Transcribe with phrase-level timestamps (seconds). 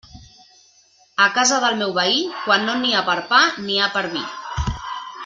[1.25, 2.17] A casa del meu veí,
[2.49, 4.25] quan no n'hi ha per a pa, n'hi ha per a vi.